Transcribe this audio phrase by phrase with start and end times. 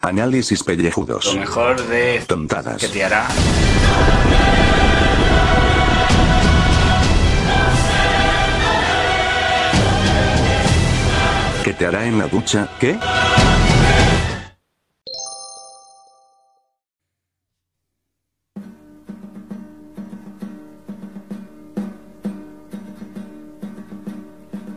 [0.00, 1.26] Análisis pellejudos.
[1.26, 2.80] Lo mejor de Tontadas.
[2.80, 3.28] que te hará.
[11.62, 12.66] ¿Qué te hará en la ducha?
[12.80, 12.98] ¿Qué?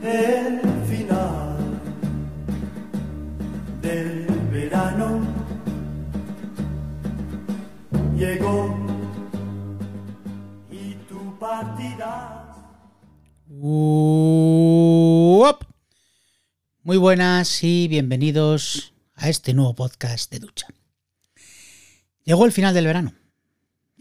[0.03, 0.52] el
[8.23, 8.73] llegó
[10.71, 12.39] y tu partida.
[16.83, 20.67] Muy buenas y bienvenidos a este nuevo podcast de ducha.
[22.23, 23.13] Llegó el final del verano.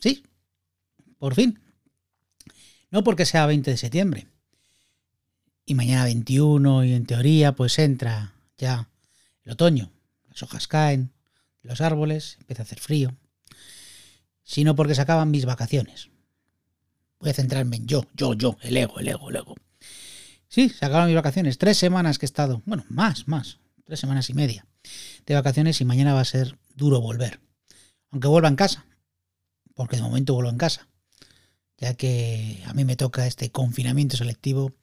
[0.00, 0.24] Sí,
[1.18, 1.58] por fin.
[2.90, 4.28] No porque sea 20 de septiembre.
[5.64, 8.88] Y mañana 21 y en teoría pues entra ya
[9.44, 9.90] el otoño.
[10.28, 11.10] Las hojas caen,
[11.62, 13.16] los árboles, empieza a hacer frío.
[14.52, 16.10] Sino porque se acaban mis vacaciones.
[17.18, 19.54] Voy a centrarme en yo, yo, yo, el ego, el ego, el ego.
[20.46, 21.56] Sí, se acaban mis vacaciones.
[21.56, 22.60] Tres semanas que he estado.
[22.66, 23.60] Bueno, más, más.
[23.86, 24.66] Tres semanas y media
[25.24, 27.40] de vacaciones y mañana va a ser duro volver.
[28.10, 28.84] Aunque vuelva en casa.
[29.74, 30.86] Porque de momento vuelvo en casa.
[31.78, 34.74] Ya que a mí me toca este confinamiento selectivo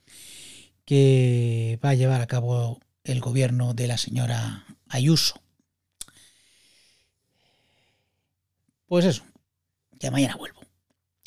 [0.83, 5.43] que va a llevar a cabo el gobierno de la señora Ayuso.
[8.87, 9.23] Pues eso,
[9.99, 10.61] ya mañana vuelvo.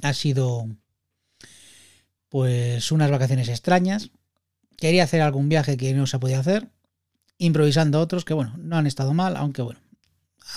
[0.02, 0.66] Ha sido
[2.28, 4.10] pues unas vacaciones extrañas.
[4.76, 6.68] Quería hacer algún viaje que no se podía hacer,
[7.38, 9.80] improvisando otros que bueno, no han estado mal, aunque bueno,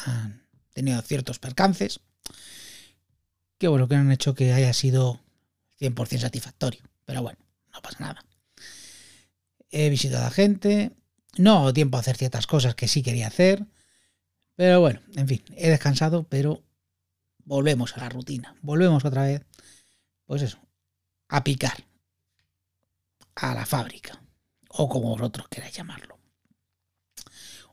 [0.05, 0.41] han
[0.73, 1.99] tenido ciertos percances
[3.57, 5.22] que bueno, que han hecho que haya sido
[5.79, 6.81] 100% satisfactorio.
[7.05, 7.39] Pero bueno,
[7.73, 8.25] no pasa nada.
[9.69, 10.91] He visitado a gente,
[11.38, 13.66] no tiempo a hacer ciertas cosas que sí quería hacer,
[14.55, 16.63] pero bueno, en fin, he descansado, pero
[17.45, 19.45] volvemos a la rutina, volvemos otra vez,
[20.25, 20.59] pues eso,
[21.29, 21.85] a picar,
[23.35, 24.22] a la fábrica,
[24.69, 26.19] o como vosotros queráis llamarlo.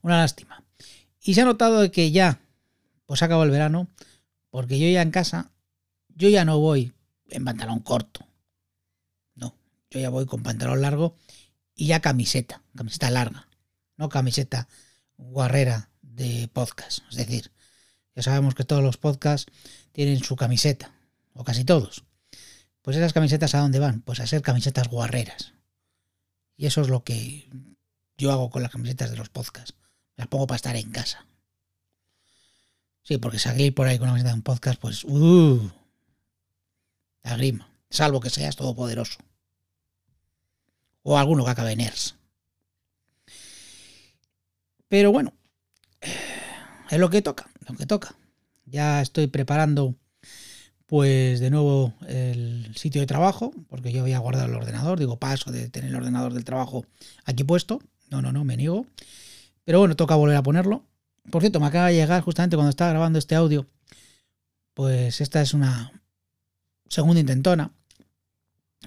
[0.02, 0.64] Una lástima.
[1.20, 2.40] Y se ha notado que ya,
[3.06, 3.88] pues acabado el verano,
[4.50, 5.50] porque yo ya en casa,
[6.08, 6.92] yo ya no voy
[7.30, 8.26] en pantalón corto.
[9.34, 9.56] No,
[9.90, 11.16] yo ya voy con pantalón largo
[11.74, 13.48] y ya camiseta, camiseta larga,
[13.96, 14.68] no camiseta
[15.16, 17.00] guarrera de podcast.
[17.10, 17.52] Es decir,
[18.14, 19.50] ya sabemos que todos los podcasts
[19.92, 20.92] tienen su camiseta,
[21.34, 22.04] o casi todos.
[22.82, 24.02] Pues esas camisetas a dónde van?
[24.02, 25.52] Pues a ser camisetas guarreras.
[26.56, 27.48] Y eso es lo que
[28.18, 29.74] yo hago con las camisetas de los podcasts.
[30.16, 31.26] Las pongo para estar en casa.
[33.02, 35.70] Sí, porque salir por ahí con una camiseta de un podcast, pues, uh,
[37.22, 37.68] la grima.
[37.90, 39.18] Salvo que seas todopoderoso.
[41.02, 42.14] O alguno que acabe en ERS.
[44.88, 45.32] Pero bueno,
[46.90, 48.16] es lo que toca, lo que toca.
[48.66, 49.96] Ya estoy preparando,
[50.86, 54.98] pues de nuevo el sitio de trabajo, porque yo voy a guardar el ordenador.
[54.98, 56.86] Digo, paso de tener el ordenador del trabajo
[57.24, 57.80] aquí puesto.
[58.10, 58.86] No, no, no, me niego.
[59.64, 60.84] Pero bueno, toca volver a ponerlo.
[61.30, 63.66] Por cierto, me acaba de llegar justamente cuando estaba grabando este audio.
[64.74, 66.02] Pues esta es una
[66.88, 67.72] segunda intentona.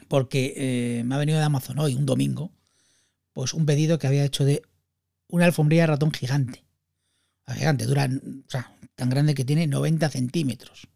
[0.07, 2.51] Porque eh, me ha venido de Amazon hoy, un domingo.
[3.33, 4.61] Pues un pedido que había hecho de
[5.27, 6.64] una alfombrilla ratón gigante.
[7.53, 10.87] Gigante, dura, o sea, tan grande que tiene 90 centímetros.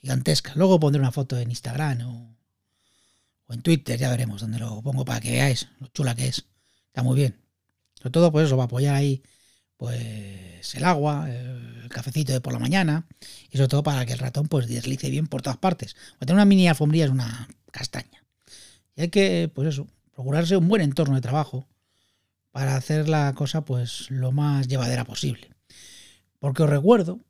[0.00, 0.52] Gigantesca.
[0.54, 2.36] Luego pondré una foto en Instagram o,
[3.46, 6.46] o en Twitter, ya veremos dónde lo pongo para que veáis lo chula que es.
[6.86, 7.36] Está muy bien.
[7.94, 9.22] Sobre todo, pues eso, va a apoyar ahí
[9.76, 13.06] pues el agua, el cafecito de por la mañana,
[13.50, 15.94] y sobre todo para que el ratón pues deslice bien por todas partes.
[15.94, 18.24] Porque tener una mini alfombrilla es una castaña.
[18.94, 21.66] Y hay que, pues eso, procurarse un buen entorno de trabajo
[22.50, 25.50] para hacer la cosa pues lo más llevadera posible.
[26.38, 27.20] Porque os recuerdo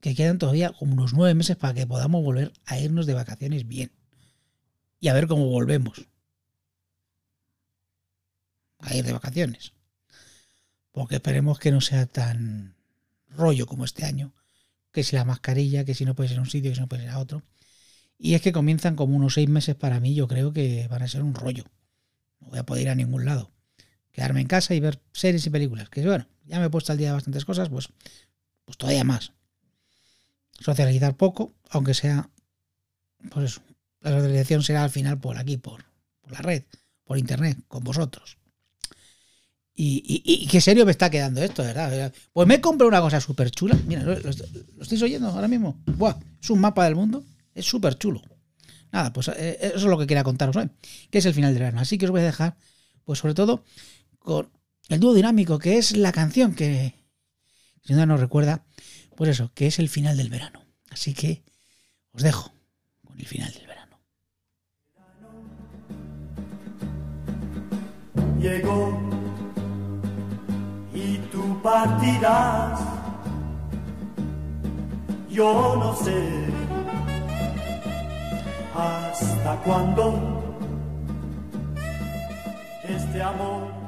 [0.00, 3.66] que quedan todavía como unos nueve meses para que podamos volver a irnos de vacaciones
[3.66, 3.92] bien.
[4.98, 6.06] Y a ver cómo volvemos.
[8.78, 9.72] A ir de vacaciones.
[10.92, 12.76] Porque esperemos que no sea tan
[13.28, 14.32] rollo como este año.
[14.92, 16.88] Que si la mascarilla, que si no puedes ir a un sitio, que si no
[16.88, 17.42] puedes ir a otro.
[18.18, 21.08] Y es que comienzan como unos seis meses para mí, yo creo que van a
[21.08, 21.64] ser un rollo.
[22.40, 23.50] No voy a poder ir a ningún lado.
[24.12, 25.88] Quedarme en casa y ver series y películas.
[25.88, 27.88] Que bueno, ya me he puesto al día de bastantes cosas, pues,
[28.64, 29.32] pues todavía más.
[30.58, 32.28] Socializar poco, aunque sea,
[33.30, 33.62] pues eso.
[34.00, 35.84] La socialización será al final por aquí, por,
[36.30, 36.64] la red,
[37.04, 38.38] por internet, con vosotros.
[39.82, 42.12] Y, qué serio me está quedando esto, ¿verdad?
[42.34, 43.78] Pues me he comprado una cosa súper chula.
[43.86, 44.30] Mira, ¿lo, lo,
[44.76, 45.80] lo, estáis oyendo ahora mismo?
[45.86, 47.24] Buah, es un mapa del mundo.
[47.54, 48.22] Es súper chulo.
[48.92, 50.68] Nada, pues eh, eso es lo que quería contaros hoy,
[51.10, 51.80] que es el final del verano.
[51.80, 52.56] Así que os voy a dejar,
[53.04, 53.64] pues sobre todo,
[54.20, 54.50] con
[54.88, 56.94] el dúo dinámico, que es la canción que
[57.82, 58.64] sin duda nos recuerda,
[59.16, 60.64] pues eso, que es el final del verano.
[60.90, 61.42] Así que
[62.12, 62.52] os dejo
[63.04, 63.80] con el final del verano.
[68.40, 68.98] llegó
[70.94, 72.80] y tú partirás.
[75.28, 76.28] Yo no sé
[78.74, 80.56] hasta cuándo
[82.82, 83.79] este amor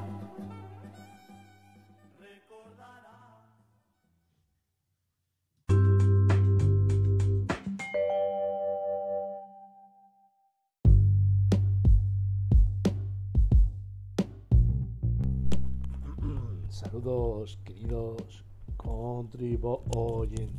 [16.92, 18.44] Saludos, queridos
[18.76, 20.50] contribuyentes.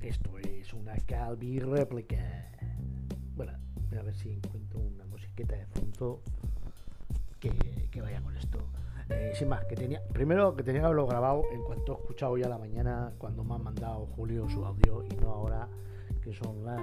[0.00, 2.50] Esto es una Calvi réplica.
[3.36, 6.22] Bueno, a ver si encuentro una musiqueta de fondo
[7.38, 7.52] que,
[8.00, 8.56] vaya con esto.
[9.10, 12.42] Eh, sin más, que tenía, primero que tenía haberlo grabado en cuanto he escuchado hoy
[12.42, 15.68] a la mañana cuando me ha mandado Julio su audio y no ahora
[16.22, 16.80] que son las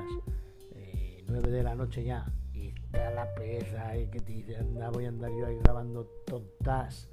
[0.75, 4.89] eh, 9 de la noche ya y está la pereza y que te dice anda
[4.89, 7.09] voy a andar yo ahí grabando tontas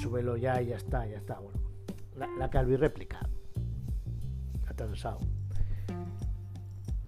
[0.00, 1.38] súbelo ya y ya está, ya está.
[1.40, 1.60] Bueno
[2.16, 3.20] la, la Calvi réplica.
[4.68, 5.20] Atrasado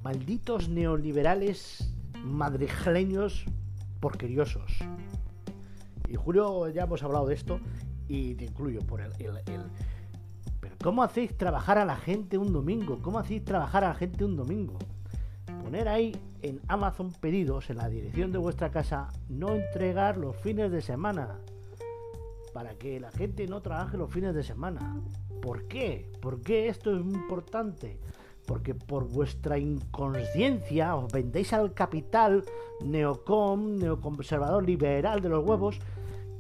[0.03, 1.93] malditos neoliberales
[2.23, 3.45] madrileños
[4.01, 4.79] porqueriosos
[6.09, 7.59] y Julio ya hemos hablado de esto
[8.09, 9.65] y te incluyo por el, el- el-
[10.61, 13.01] pero ¿cómo hacéis trabajar a la gente un domingo?
[13.03, 14.79] ¿Cómo hacéis trabajar a la gente un domingo?
[15.64, 20.70] Poner ahí en Amazon pedidos en la dirección de vuestra casa, no entregar los fines
[20.70, 21.38] de semana.
[22.52, 25.00] Para que la gente no trabaje los fines de semana.
[25.40, 26.12] ¿Por qué?
[26.20, 27.99] ¿Por qué esto es importante?
[28.46, 32.44] Porque por vuestra inconsciencia os vendéis al capital
[32.84, 35.78] neocom, neoconservador liberal de los huevos,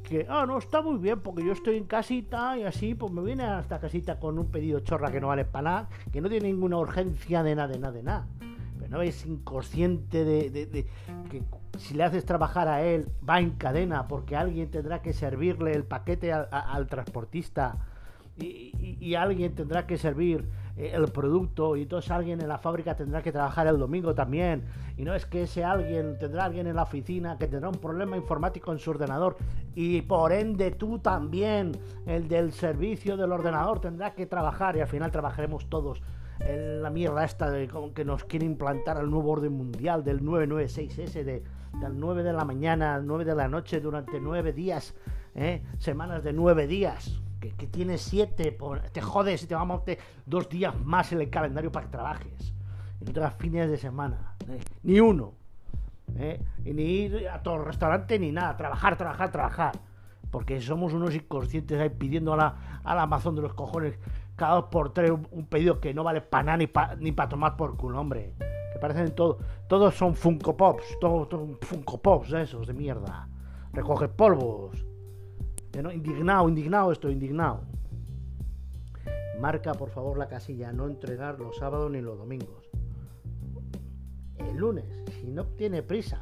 [0.02, 3.22] que, ah, no, está muy bien, porque yo estoy en casita y así, pues me
[3.22, 6.28] viene a esta casita con un pedido chorra que no vale para nada, que no
[6.28, 8.26] tiene ninguna urgencia de nada, de nada, de nada.
[8.94, 10.86] No es inconsciente de,
[11.28, 11.42] que
[11.78, 15.82] si le haces trabajar a él, va en cadena, porque alguien tendrá que servirle el
[15.82, 17.76] paquete al, transportista
[18.38, 22.94] y, y- alguien tendrá que servir eh, el producto y entonces alguien en la fábrica
[22.94, 24.62] tendrá que trabajar el domingo también.
[24.96, 28.16] Y no es que ese alguien tendrá alguien en la oficina que tendrá un problema
[28.16, 29.36] informático en su ordenador
[29.74, 31.72] y por ende tú también
[32.06, 36.00] el del servicio del ordenador tendrá que trabajar y al final trabajaremos todos
[36.40, 41.42] la mierda esta de que nos quiere implantar el nuevo orden mundial del 996S de,
[41.80, 44.94] del 9 de la mañana al 9 de la noche durante 9 días
[45.34, 45.62] ¿eh?
[45.78, 49.96] semanas de 9 días que, que tienes 7 por- te jodes y te vamos a
[50.26, 52.54] dos días más en el calendario para que trabajes
[53.00, 54.60] y no tengas fines de semana ¿eh?
[54.82, 55.34] ni uno
[56.16, 56.40] ¿eh?
[56.64, 59.72] ni ir a todo restaurante ni nada trabajar trabajar trabajar
[60.30, 63.98] porque somos unos inconscientes ahí pidiendo a la, al Amazon de los cojones
[64.36, 67.76] cada dos por tres un, pedido que no vale para nada ni para tomar por
[67.76, 68.34] culo, hombre.
[68.72, 69.38] Que parecen todo,
[69.68, 73.28] todos son Funko Pops, todos son Funko Pops esos de mierda.
[73.72, 74.84] Recoge polvos.
[75.72, 77.62] Indignado, indignado estoy, indignado.
[79.40, 82.64] Marca por favor la casilla, no entregar los sábados ni los domingos.
[84.38, 84.84] El lunes,
[85.20, 86.20] si no tiene prisa,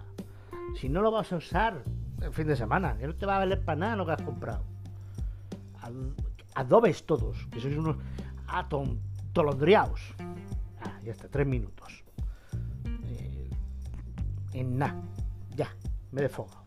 [0.75, 1.82] si no lo vas a usar
[2.20, 4.23] el fin de semana, que no te va a valer para nada lo que has
[4.23, 4.65] comprado.
[5.81, 7.96] Ad- Adobes todos, que sois unos
[8.46, 10.15] atontolondriaos.
[10.81, 12.05] Ah, ya está, tres minutos.
[12.84, 13.50] Eh,
[14.53, 15.03] en nada,
[15.56, 15.69] ya,
[16.10, 16.61] me defogo.